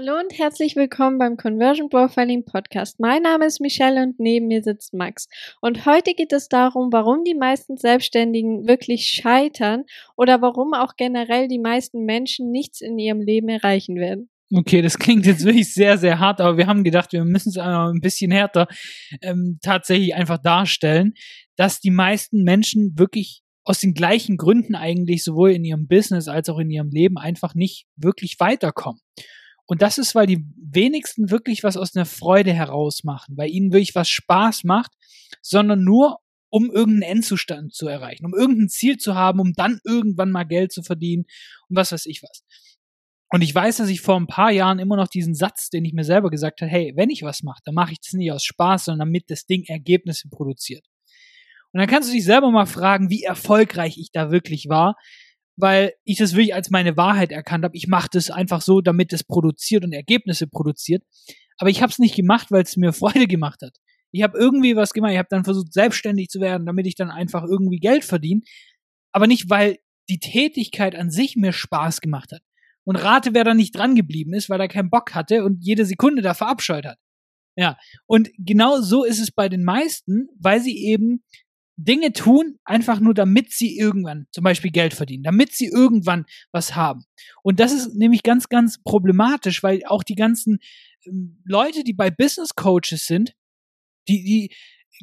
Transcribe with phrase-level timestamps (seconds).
[0.00, 3.00] Hallo und herzlich willkommen beim Conversion Profiling Podcast.
[3.00, 5.26] Mein Name ist Michelle und neben mir sitzt Max.
[5.60, 11.48] Und heute geht es darum, warum die meisten Selbstständigen wirklich scheitern oder warum auch generell
[11.48, 14.30] die meisten Menschen nichts in ihrem Leben erreichen werden.
[14.54, 17.58] Okay, das klingt jetzt wirklich sehr, sehr hart, aber wir haben gedacht, wir müssen es
[17.58, 18.68] ein bisschen härter
[19.20, 21.14] ähm, tatsächlich einfach darstellen,
[21.56, 26.48] dass die meisten Menschen wirklich aus den gleichen Gründen eigentlich sowohl in ihrem Business als
[26.48, 29.00] auch in ihrem Leben einfach nicht wirklich weiterkommen.
[29.68, 33.70] Und das ist, weil die wenigsten wirklich was aus einer Freude heraus machen, weil ihnen
[33.72, 34.92] wirklich was Spaß macht,
[35.42, 36.18] sondern nur
[36.50, 40.72] um irgendeinen Endzustand zu erreichen, um irgendein Ziel zu haben, um dann irgendwann mal Geld
[40.72, 41.24] zu verdienen
[41.68, 42.42] und was weiß ich was.
[43.30, 45.92] Und ich weiß, dass ich vor ein paar Jahren immer noch diesen Satz, den ich
[45.92, 48.44] mir selber gesagt habe, hey, wenn ich was mache, dann mache ich das nicht aus
[48.44, 50.86] Spaß, sondern damit das Ding Ergebnisse produziert.
[51.72, 54.96] Und dann kannst du dich selber mal fragen, wie erfolgreich ich da wirklich war,
[55.58, 57.76] weil ich das wirklich als meine Wahrheit erkannt habe.
[57.76, 61.02] Ich mache das einfach so, damit es produziert und Ergebnisse produziert.
[61.58, 63.76] Aber ich habe es nicht gemacht, weil es mir Freude gemacht hat.
[64.12, 65.12] Ich habe irgendwie was gemacht.
[65.12, 68.40] Ich habe dann versucht, selbstständig zu werden, damit ich dann einfach irgendwie Geld verdiene.
[69.12, 69.78] Aber nicht, weil
[70.08, 72.40] die Tätigkeit an sich mir Spaß gemacht hat.
[72.84, 75.84] Und rate, wer da nicht dran geblieben ist, weil er keinen Bock hatte und jede
[75.84, 76.98] Sekunde da verabscheut hat.
[77.56, 81.24] Ja, und genau so ist es bei den meisten, weil sie eben
[81.80, 86.74] Dinge tun, einfach nur damit sie irgendwann zum Beispiel Geld verdienen, damit sie irgendwann was
[86.74, 87.04] haben.
[87.42, 90.58] Und das ist nämlich ganz, ganz problematisch, weil auch die ganzen
[91.06, 93.32] ähm, Leute, die bei Business Coaches sind,
[94.08, 94.56] die, die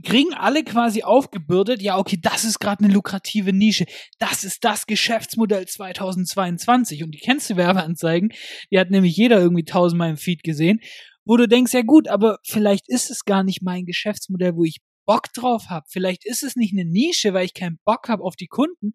[0.03, 3.85] kriegen alle quasi aufgebürdet, ja, okay, das ist gerade eine lukrative Nische,
[4.19, 8.33] das ist das Geschäftsmodell 2022 und die kennst du Werbeanzeigen,
[8.69, 10.81] die hat nämlich jeder irgendwie tausendmal im Feed gesehen,
[11.23, 14.81] wo du denkst, ja gut, aber vielleicht ist es gar nicht mein Geschäftsmodell, wo ich
[15.05, 15.85] Bock drauf habe.
[15.89, 18.91] Vielleicht ist es nicht eine Nische, weil ich keinen Bock habe auf die Kunden,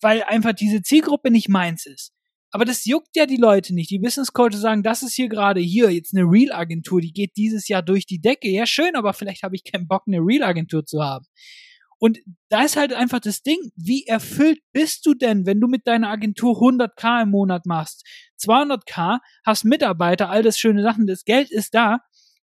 [0.00, 2.12] weil einfach diese Zielgruppe nicht meins ist.
[2.50, 3.90] Aber das juckt ja die Leute nicht.
[3.90, 7.36] Die Business Coaches sagen, das ist hier gerade hier jetzt eine Real Agentur, die geht
[7.36, 8.48] dieses Jahr durch die Decke.
[8.48, 11.26] Ja, schön, aber vielleicht habe ich keinen Bock, eine Real Agentur zu haben.
[11.98, 12.18] Und
[12.50, 16.10] da ist halt einfach das Ding, wie erfüllt bist du denn, wenn du mit deiner
[16.10, 18.04] Agentur 100k im Monat machst,
[18.40, 22.00] 200k, hast Mitarbeiter, all das schöne Sachen, das Geld ist da,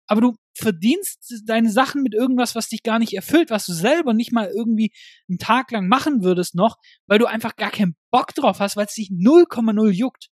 [0.08, 4.14] aber du verdienst deine Sachen mit irgendwas, was dich gar nicht erfüllt, was du selber
[4.14, 4.92] nicht mal irgendwie
[5.30, 6.78] einen Tag lang machen würdest noch,
[7.08, 10.30] weil du einfach gar keinen Bock drauf hast, weil es dich 0,0 juckt.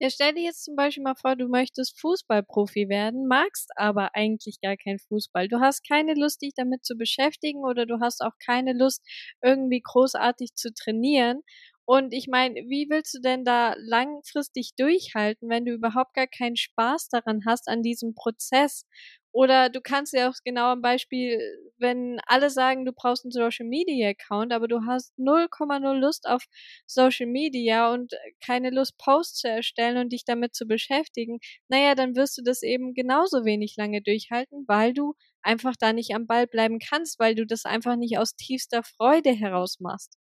[0.00, 4.60] Ja, stell dir jetzt zum Beispiel mal vor, du möchtest Fußballprofi werden, magst aber eigentlich
[4.60, 5.48] gar keinen Fußball.
[5.48, 9.02] Du hast keine Lust, dich damit zu beschäftigen oder du hast auch keine Lust,
[9.42, 11.42] irgendwie großartig zu trainieren.
[11.84, 16.56] Und ich meine, wie willst du denn da langfristig durchhalten, wenn du überhaupt gar keinen
[16.56, 18.84] Spaß daran hast, an diesem Prozess?
[19.32, 21.38] Oder du kannst ja auch genau am Beispiel,
[21.78, 26.44] wenn alle sagen, du brauchst einen Social Media Account, aber du hast 0,0 Lust auf
[26.86, 28.12] Social Media und
[28.44, 31.38] keine Lust, Posts zu erstellen und dich damit zu beschäftigen,
[31.68, 36.14] naja, dann wirst du das eben genauso wenig lange durchhalten, weil du einfach da nicht
[36.14, 40.16] am Ball bleiben kannst, weil du das einfach nicht aus tiefster Freude heraus machst.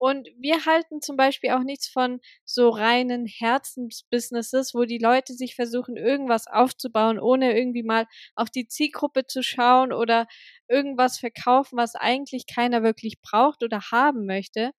[0.00, 5.54] Und wir halten zum Beispiel auch nichts von so reinen Herzensbusinesses, wo die Leute sich
[5.54, 10.26] versuchen, irgendwas aufzubauen, ohne irgendwie mal auf die Zielgruppe zu schauen oder
[10.68, 14.72] irgendwas verkaufen, was eigentlich keiner wirklich braucht oder haben möchte.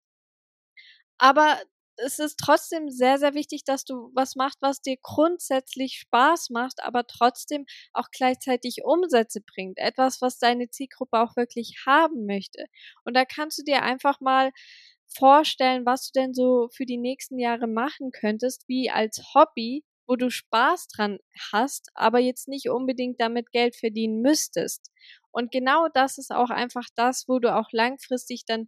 [1.18, 1.60] Aber
[1.98, 6.82] es ist trotzdem sehr, sehr wichtig, dass du was machst, was dir grundsätzlich Spaß macht,
[6.84, 9.78] aber trotzdem auch gleichzeitig Umsätze bringt.
[9.78, 12.66] Etwas, was deine Zielgruppe auch wirklich haben möchte.
[13.04, 14.52] Und da kannst du dir einfach mal
[15.14, 20.16] vorstellen, was du denn so für die nächsten Jahre machen könntest, wie als Hobby, wo
[20.16, 21.20] du Spaß dran
[21.52, 24.92] hast, aber jetzt nicht unbedingt damit Geld verdienen müsstest.
[25.32, 28.68] Und genau das ist auch einfach das, wo du auch langfristig dann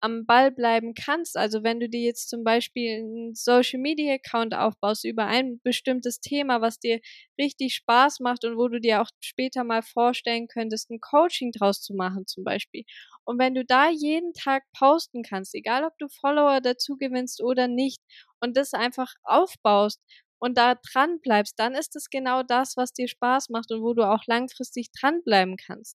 [0.00, 1.36] am Ball bleiben kannst.
[1.36, 6.20] Also wenn du dir jetzt zum Beispiel einen Social Media Account aufbaust über ein bestimmtes
[6.20, 7.00] Thema, was dir
[7.38, 11.80] richtig Spaß macht und wo du dir auch später mal vorstellen könntest, ein Coaching draus
[11.82, 12.84] zu machen zum Beispiel.
[13.24, 17.68] Und wenn du da jeden Tag posten kannst, egal ob du Follower dazu gewinnst oder
[17.68, 18.00] nicht,
[18.40, 20.00] und das einfach aufbaust
[20.38, 23.94] und da dran bleibst, dann ist es genau das, was dir Spaß macht und wo
[23.94, 25.96] du auch langfristig dranbleiben kannst.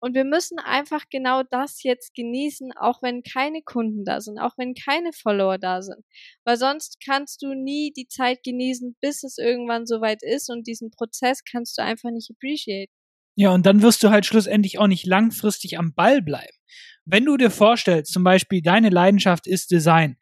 [0.00, 4.56] Und wir müssen einfach genau das jetzt genießen, auch wenn keine Kunden da sind, auch
[4.56, 6.02] wenn keine Follower da sind.
[6.44, 10.90] Weil sonst kannst du nie die Zeit genießen, bis es irgendwann soweit ist und diesen
[10.90, 12.90] Prozess kannst du einfach nicht appreciate.
[13.36, 16.56] Ja, und dann wirst du halt schlussendlich auch nicht langfristig am Ball bleiben.
[17.04, 20.16] Wenn du dir vorstellst, zum Beispiel deine Leidenschaft ist Design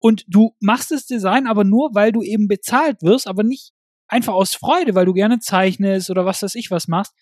[0.00, 3.72] und du machst das Design aber nur, weil du eben bezahlt wirst, aber nicht
[4.06, 7.14] einfach aus Freude, weil du gerne zeichnest oder was weiß ich was machst,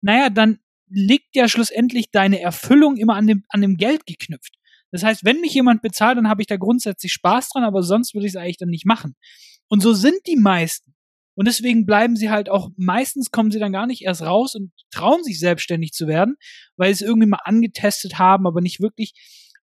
[0.00, 0.58] naja, dann
[0.88, 4.54] liegt ja schlussendlich deine Erfüllung immer an dem, an dem Geld geknüpft.
[4.90, 8.14] Das heißt, wenn mich jemand bezahlt, dann habe ich da grundsätzlich Spaß dran, aber sonst
[8.14, 9.16] würde ich es eigentlich dann nicht machen.
[9.68, 10.94] Und so sind die meisten.
[11.34, 14.70] Und deswegen bleiben sie halt auch, meistens kommen sie dann gar nicht erst raus und
[14.92, 16.36] trauen sich selbstständig zu werden,
[16.76, 19.14] weil sie es irgendwie mal angetestet haben, aber nicht wirklich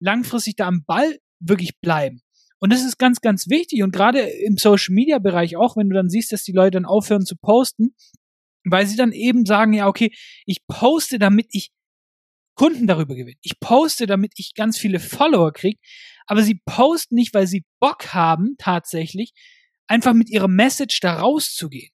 [0.00, 2.22] langfristig da am Ball wirklich bleiben.
[2.58, 3.82] Und das ist ganz, ganz wichtig.
[3.82, 6.84] Und gerade im Social Media Bereich auch, wenn du dann siehst, dass die Leute dann
[6.84, 7.94] aufhören zu posten,
[8.64, 10.12] weil sie dann eben sagen, ja, okay,
[10.46, 11.70] ich poste, damit ich
[12.54, 13.38] Kunden darüber gewinne.
[13.42, 15.78] Ich poste, damit ich ganz viele Follower kriege.
[16.26, 19.32] Aber sie posten nicht, weil sie Bock haben, tatsächlich,
[19.86, 21.90] einfach mit ihrer Message da rauszugehen.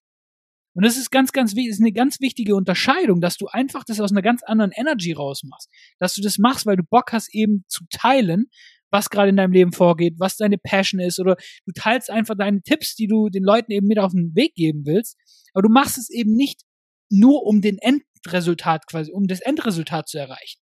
[0.74, 3.98] Und das ist ganz, ganz wichtig, ist eine ganz wichtige Unterscheidung, dass du einfach das
[3.98, 5.70] aus einer ganz anderen Energy rausmachst.
[5.98, 8.50] Dass du das machst, weil du Bock hast, eben zu teilen,
[8.90, 11.36] was gerade in deinem Leben vorgeht, was deine Passion ist, oder
[11.66, 14.86] du teilst einfach deine Tipps, die du den Leuten eben mit auf den Weg geben
[14.86, 15.16] willst.
[15.54, 16.62] Aber du machst es eben nicht
[17.10, 20.60] nur um den Endresultat quasi, um das Endresultat zu erreichen.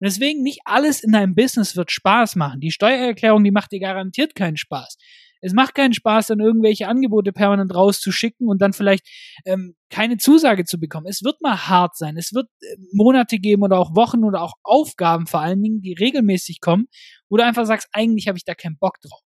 [0.00, 2.60] Und deswegen nicht alles in deinem Business wird Spaß machen.
[2.60, 4.96] Die Steuererklärung, die macht dir garantiert keinen Spaß.
[5.42, 9.06] Es macht keinen Spaß, dann irgendwelche Angebote permanent rauszuschicken und dann vielleicht
[9.44, 11.06] ähm, keine Zusage zu bekommen.
[11.08, 12.16] Es wird mal hart sein.
[12.16, 15.94] Es wird äh, Monate geben oder auch Wochen oder auch Aufgaben vor allen Dingen, die
[15.94, 16.86] regelmäßig kommen,
[17.28, 19.20] wo du einfach sagst, eigentlich habe ich da keinen Bock drauf.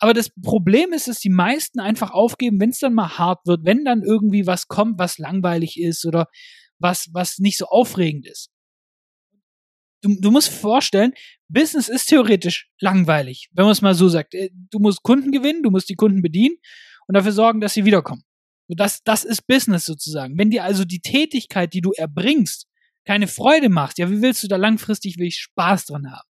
[0.00, 3.64] Aber das Problem ist, dass die meisten einfach aufgeben, wenn es dann mal hart wird,
[3.64, 6.26] wenn dann irgendwie was kommt, was langweilig ist oder
[6.80, 8.50] was, was nicht so aufregend ist
[10.02, 11.12] du, du musst vorstellen,
[11.48, 14.34] Business ist theoretisch langweilig, wenn man es mal so sagt.
[14.34, 16.56] Äh, du musst Kunden gewinnen, du musst die Kunden bedienen
[17.06, 18.22] und dafür sorgen, dass sie wiederkommen.
[18.68, 20.38] Das, das ist Business sozusagen.
[20.38, 22.66] Wenn dir also die Tätigkeit, die du erbringst,
[23.04, 26.28] keine Freude macht, ja, wie willst du da langfristig wirklich Spaß dran haben?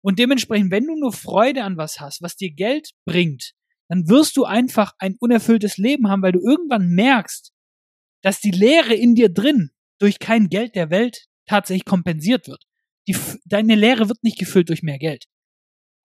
[0.00, 3.52] Und dementsprechend, wenn du nur Freude an was hast, was dir Geld bringt,
[3.88, 7.52] dann wirst du einfach ein unerfülltes Leben haben, weil du irgendwann merkst,
[8.22, 12.65] dass die Leere in dir drin durch kein Geld der Welt tatsächlich kompensiert wird.
[13.08, 15.24] Die, deine Lehre wird nicht gefüllt durch mehr Geld.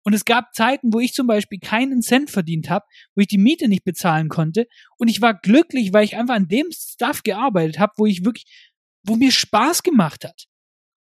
[0.02, 3.38] Und es gab Zeiten, wo ich zum Beispiel keinen Cent verdient habe, wo ich die
[3.38, 4.66] Miete nicht bezahlen konnte.
[4.96, 8.70] Und ich war glücklich, weil ich einfach an dem Stuff gearbeitet habe, wo ich wirklich,
[9.02, 10.46] wo mir Spaß gemacht hat.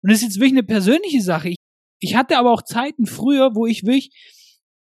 [0.03, 1.51] Und das ist jetzt wirklich eine persönliche Sache.
[1.51, 1.57] Ich,
[2.01, 4.11] ich hatte aber auch Zeiten früher, wo ich wirklich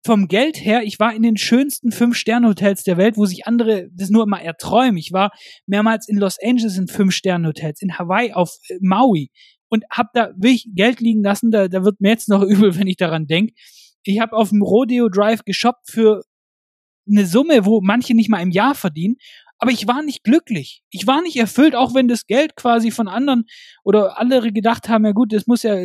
[0.06, 4.12] vom Geld her, ich war in den schönsten Fünf-Sterne-Hotels der Welt, wo sich andere das
[4.12, 4.98] nur immer erträumen.
[4.98, 5.31] Ich war
[5.66, 9.31] mehrmals in Los Angeles in Fünf-Sterne-Hotels, in Hawaii auf äh, Maui
[9.69, 11.51] und hab da wirklich Geld liegen lassen.
[11.51, 13.53] Da, da wird mir jetzt noch übel, wenn ich daran denke.
[14.03, 16.23] Ich habe auf dem Rodeo Drive geshoppt für
[17.09, 19.15] eine Summe, wo manche nicht mal im Jahr verdienen.
[19.57, 20.83] Aber ich war nicht glücklich.
[20.89, 23.45] Ich war nicht erfüllt, auch wenn das Geld quasi von anderen
[23.83, 25.75] oder andere gedacht haben, ja gut, das muss ja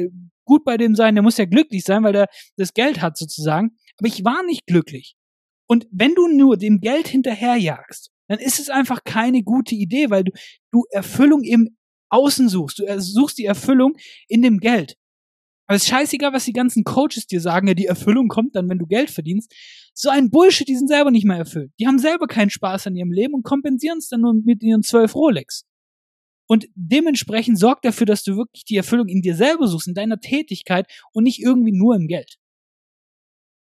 [0.44, 2.26] gut bei dem sein, der muss ja glücklich sein, weil der
[2.56, 5.14] das Geld hat sozusagen aber ich war nicht glücklich.
[5.68, 10.24] Und wenn du nur dem Geld hinterherjagst, dann ist es einfach keine gute Idee, weil
[10.24, 10.32] du,
[10.72, 11.76] du Erfüllung im
[12.10, 12.78] Außen suchst.
[12.78, 13.96] Du suchst die Erfüllung
[14.28, 14.96] in dem Geld.
[15.66, 18.68] Aber es ist scheißegal, was die ganzen Coaches dir sagen, ja, die Erfüllung kommt dann,
[18.68, 19.54] wenn du Geld verdienst.
[19.94, 21.70] So ein Bullshit, die sind selber nicht mehr erfüllt.
[21.78, 24.82] Die haben selber keinen Spaß an ihrem Leben und kompensieren es dann nur mit ihren
[24.82, 25.64] zwölf Rolex.
[26.48, 30.18] Und dementsprechend sorg dafür, dass du wirklich die Erfüllung in dir selber suchst, in deiner
[30.18, 32.39] Tätigkeit und nicht irgendwie nur im Geld.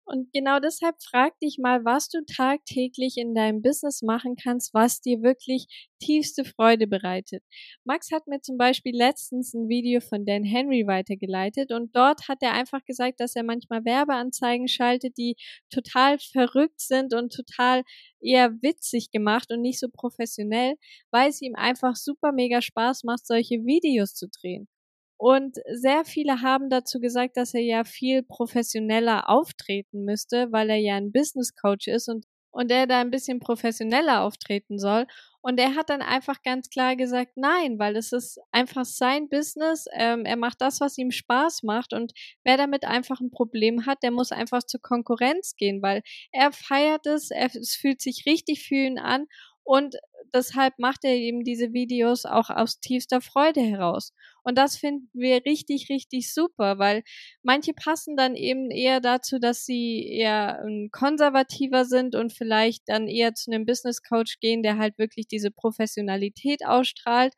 [0.06, 5.00] Und genau deshalb frag dich mal, was du tagtäglich in deinem Business machen kannst, was
[5.00, 5.66] dir wirklich
[5.98, 7.42] tiefste Freude bereitet.
[7.84, 12.38] Max hat mir zum Beispiel letztens ein Video von Dan Henry weitergeleitet und dort hat
[12.42, 15.36] er einfach gesagt, dass er manchmal Werbeanzeigen schaltet, die
[15.70, 17.82] total verrückt sind und total
[18.20, 20.74] eher witzig gemacht und nicht so professionell,
[21.10, 24.68] weil es ihm einfach super mega Spaß macht, solche Videos zu drehen.
[25.16, 30.76] Und sehr viele haben dazu gesagt, dass er ja viel professioneller auftreten müsste, weil er
[30.76, 35.06] ja ein Business Coach ist und, und er da ein bisschen professioneller auftreten soll.
[35.40, 39.84] Und er hat dann einfach ganz klar gesagt, nein, weil es ist einfach sein Business.
[39.92, 41.92] Ähm, er macht das, was ihm Spaß macht.
[41.92, 42.12] Und
[42.44, 46.02] wer damit einfach ein Problem hat, der muss einfach zur Konkurrenz gehen, weil
[46.32, 49.26] er feiert es, er, es fühlt sich richtig für ihn an.
[49.64, 49.96] Und
[50.34, 54.12] deshalb macht er eben diese Videos auch aus tiefster Freude heraus.
[54.42, 57.02] Und das finden wir richtig, richtig super, weil
[57.42, 60.62] manche passen dann eben eher dazu, dass sie eher
[60.92, 65.50] konservativer sind und vielleicht dann eher zu einem Business Coach gehen, der halt wirklich diese
[65.50, 67.32] Professionalität ausstrahlt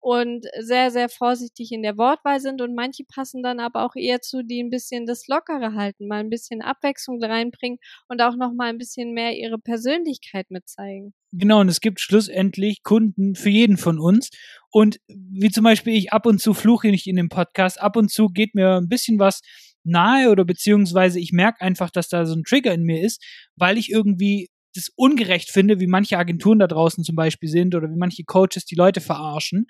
[0.00, 4.20] und sehr, sehr vorsichtig in der Wortwahl sind und manche passen dann aber auch eher
[4.20, 7.78] zu, die ein bisschen das Lockere halten, mal ein bisschen Abwechslung reinbringen
[8.08, 11.14] und auch noch mal ein bisschen mehr ihre Persönlichkeit mitzeigen.
[11.32, 14.30] Genau, und es gibt schlussendlich Kunden für jeden von uns.
[14.70, 18.10] Und wie zum Beispiel ich ab und zu fluche nicht in dem Podcast, ab und
[18.10, 19.40] zu geht mir ein bisschen was
[19.84, 23.22] nahe oder beziehungsweise ich merke einfach, dass da so ein Trigger in mir ist,
[23.56, 27.90] weil ich irgendwie das ungerecht finde, wie manche Agenturen da draußen zum Beispiel sind oder
[27.90, 29.66] wie manche Coaches die Leute verarschen.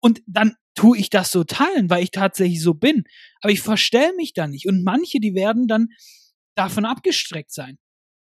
[0.00, 3.04] Und dann tue ich das so teilen, weil ich tatsächlich so bin.
[3.40, 4.66] Aber ich verstell mich da nicht.
[4.68, 5.88] Und manche, die werden dann
[6.54, 7.78] davon abgestreckt sein.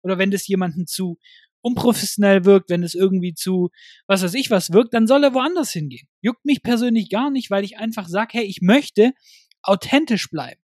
[0.03, 1.19] Oder wenn das jemanden zu
[1.61, 3.71] unprofessionell wirkt, wenn es irgendwie zu,
[4.07, 6.09] was weiß ich, was wirkt, dann soll er woanders hingehen.
[6.21, 9.13] Juckt mich persönlich gar nicht, weil ich einfach sage, hey, ich möchte
[9.63, 10.61] authentisch bleiben.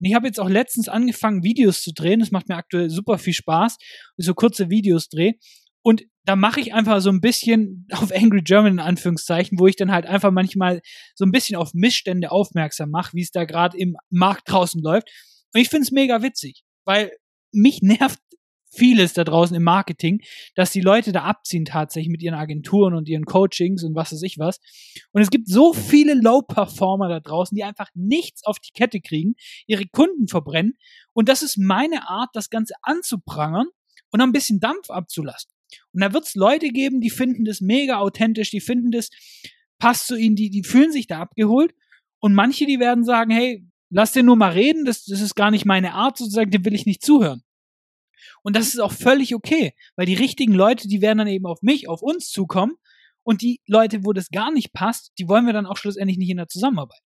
[0.00, 2.20] Und ich habe jetzt auch letztens angefangen, Videos zu drehen.
[2.20, 3.76] Das macht mir aktuell super viel Spaß,
[4.16, 5.34] so kurze Videos drehe.
[5.82, 9.76] Und da mache ich einfach so ein bisschen auf Angry German in Anführungszeichen, wo ich
[9.76, 10.80] dann halt einfach manchmal
[11.14, 15.08] so ein bisschen auf Missstände aufmerksam mache, wie es da gerade im Markt draußen läuft.
[15.54, 17.12] Und ich finde es mega witzig, weil
[17.52, 18.18] mich nervt
[18.70, 20.20] vieles da draußen im Marketing,
[20.54, 24.22] dass die Leute da abziehen tatsächlich mit ihren Agenturen und ihren Coachings und was weiß
[24.22, 24.60] ich was.
[25.12, 29.34] Und es gibt so viele Low-Performer da draußen, die einfach nichts auf die Kette kriegen,
[29.66, 30.78] ihre Kunden verbrennen.
[31.12, 33.66] Und das ist meine Art, das Ganze anzuprangern
[34.10, 35.50] und ein bisschen Dampf abzulassen.
[35.92, 39.10] Und da wird es Leute geben, die finden das mega authentisch, die finden das,
[39.78, 41.74] passt zu ihnen, die, die fühlen sich da abgeholt.
[42.20, 45.50] Und manche, die werden sagen, hey, lass den nur mal reden, das, das ist gar
[45.50, 47.42] nicht meine Art, sozusagen, dem will ich nicht zuhören.
[48.48, 51.60] Und das ist auch völlig okay, weil die richtigen Leute, die werden dann eben auf
[51.60, 52.76] mich, auf uns zukommen.
[53.22, 56.30] Und die Leute, wo das gar nicht passt, die wollen wir dann auch schlussendlich nicht
[56.30, 56.98] in der Zusammenarbeit.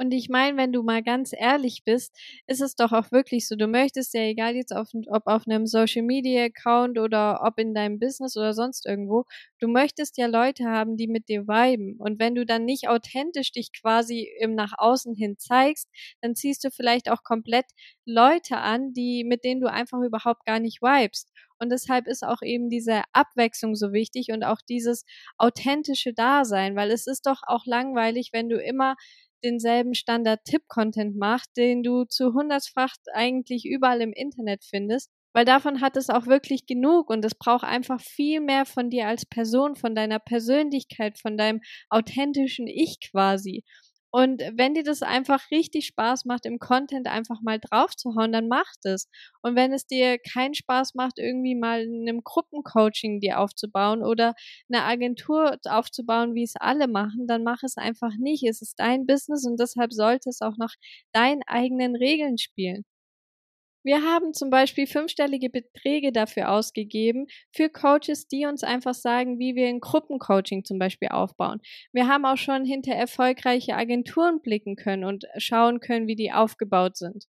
[0.00, 3.56] Und ich meine, wenn du mal ganz ehrlich bist, ist es doch auch wirklich so.
[3.56, 7.74] Du möchtest ja, egal jetzt auf, ob auf einem Social Media Account oder ob in
[7.74, 9.24] deinem Business oder sonst irgendwo,
[9.58, 11.96] du möchtest ja Leute haben, die mit dir viben.
[11.98, 15.88] Und wenn du dann nicht authentisch dich quasi im nach außen hin zeigst,
[16.20, 17.66] dann ziehst du vielleicht auch komplett
[18.04, 21.28] Leute an, die, mit denen du einfach überhaupt gar nicht vibest.
[21.58, 25.04] Und deshalb ist auch eben diese Abwechslung so wichtig und auch dieses
[25.38, 28.94] authentische Dasein, weil es ist doch auch langweilig, wenn du immer
[29.44, 35.96] denselben Standard-Tipp-Content macht, den du zu hundertfach eigentlich überall im Internet findest, weil davon hat
[35.96, 39.94] es auch wirklich genug und es braucht einfach viel mehr von dir als Person, von
[39.94, 43.64] deiner Persönlichkeit, von deinem authentischen Ich quasi.
[44.10, 48.32] Und wenn dir das einfach richtig Spaß macht, im Content einfach mal drauf zu hauen,
[48.32, 49.08] dann mach es.
[49.42, 54.34] Und wenn es dir keinen Spaß macht, irgendwie mal in einem Gruppencoaching dir aufzubauen oder
[54.72, 58.44] eine Agentur aufzubauen, wie es alle machen, dann mach es einfach nicht.
[58.44, 60.74] Es ist dein Business und deshalb sollte es auch nach
[61.12, 62.84] deinen eigenen Regeln spielen.
[63.84, 69.54] Wir haben zum Beispiel fünfstellige Beträge dafür ausgegeben, für Coaches, die uns einfach sagen, wie
[69.54, 71.60] wir ein Gruppencoaching zum Beispiel aufbauen.
[71.92, 76.96] Wir haben auch schon hinter erfolgreiche Agenturen blicken können und schauen können, wie die aufgebaut
[76.96, 77.26] sind.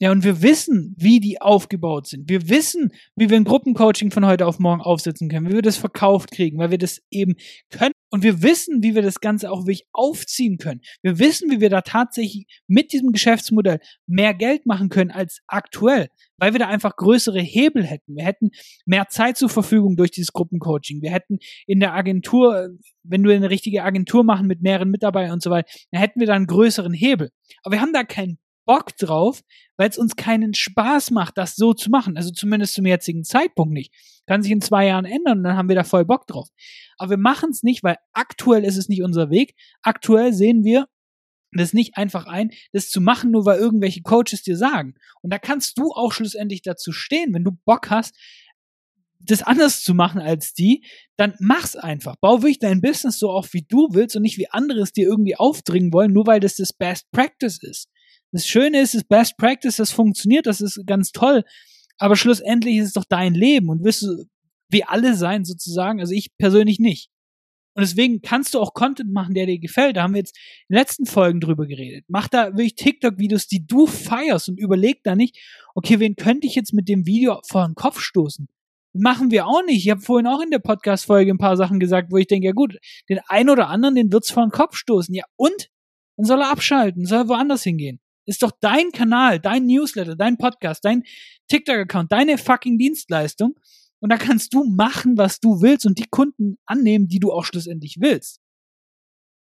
[0.00, 2.28] Ja, und wir wissen, wie die aufgebaut sind.
[2.28, 5.76] Wir wissen, wie wir ein Gruppencoaching von heute auf morgen aufsetzen können, wie wir das
[5.76, 7.34] verkauft kriegen, weil wir das eben
[7.70, 7.94] können.
[8.10, 10.80] Und wir wissen, wie wir das Ganze auch wirklich aufziehen können.
[11.02, 16.08] Wir wissen, wie wir da tatsächlich mit diesem Geschäftsmodell mehr Geld machen können als aktuell,
[16.38, 18.16] weil wir da einfach größere Hebel hätten.
[18.16, 18.50] Wir hätten
[18.86, 21.02] mehr Zeit zur Verfügung durch dieses Gruppencoaching.
[21.02, 22.70] Wir hätten in der Agentur,
[23.02, 26.26] wenn wir eine richtige Agentur machen mit mehreren Mitarbeitern und so weiter, dann hätten wir
[26.26, 27.30] da einen größeren Hebel.
[27.62, 28.38] Aber wir haben da keinen
[28.68, 29.40] Bock drauf,
[29.78, 32.18] weil es uns keinen Spaß macht, das so zu machen.
[32.18, 33.94] Also zumindest zum jetzigen Zeitpunkt nicht.
[34.26, 36.48] Kann sich in zwei Jahren ändern und dann haben wir da voll Bock drauf.
[36.98, 39.54] Aber wir machen es nicht, weil aktuell ist es nicht unser Weg.
[39.80, 40.86] Aktuell sehen wir
[41.52, 44.96] das nicht einfach ein, das zu machen, nur weil irgendwelche Coaches dir sagen.
[45.22, 48.14] Und da kannst du auch schlussendlich dazu stehen, wenn du Bock hast,
[49.18, 50.84] das anders zu machen als die,
[51.16, 52.16] dann mach's einfach.
[52.20, 55.08] Bau wirklich dein Business so auf, wie du willst und nicht wie andere es dir
[55.08, 57.88] irgendwie aufdringen wollen, nur weil das das Best Practice ist.
[58.32, 61.44] Das Schöne ist, das Best Practice, das funktioniert, das ist ganz toll.
[61.98, 64.24] Aber schlussendlich ist es doch dein Leben und wirst du
[64.70, 66.00] wie alle sein sozusagen.
[66.00, 67.08] Also ich persönlich nicht.
[67.74, 69.96] Und deswegen kannst du auch Content machen, der dir gefällt.
[69.96, 70.36] Da haben wir jetzt
[70.68, 72.04] in den letzten Folgen drüber geredet.
[72.08, 75.38] Mach da wirklich TikTok-Videos, die du feierst und überleg da nicht,
[75.74, 78.48] okay, wen könnte ich jetzt mit dem Video vor den Kopf stoßen?
[78.98, 79.84] machen wir auch nicht.
[79.84, 82.52] Ich habe vorhin auch in der Podcast-Folge ein paar Sachen gesagt, wo ich denke, ja
[82.52, 85.14] gut, den einen oder anderen, den wird's vor den Kopf stoßen.
[85.14, 85.70] Ja, und?
[86.16, 88.00] Dann soll er abschalten, soll er woanders hingehen.
[88.28, 91.02] Ist doch dein Kanal, dein Newsletter, dein Podcast, dein
[91.48, 93.58] TikTok-Account, deine fucking Dienstleistung.
[94.00, 97.44] Und da kannst du machen, was du willst und die Kunden annehmen, die du auch
[97.44, 98.40] schlussendlich willst.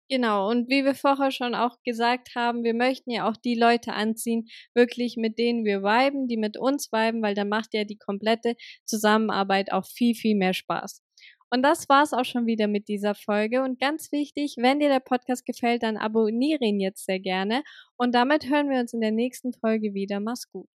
[0.09, 3.93] Genau, und wie wir vorher schon auch gesagt haben, wir möchten ja auch die Leute
[3.93, 7.97] anziehen, wirklich mit denen wir viben, die mit uns viben, weil dann macht ja die
[7.97, 8.55] komplette
[8.85, 11.01] Zusammenarbeit auch viel, viel mehr Spaß.
[11.49, 13.63] Und das war's auch schon wieder mit dieser Folge.
[13.63, 17.63] Und ganz wichtig, wenn dir der Podcast gefällt, dann abonniere ihn jetzt sehr gerne.
[17.97, 20.19] Und damit hören wir uns in der nächsten Folge wieder.
[20.19, 20.67] Mach's gut.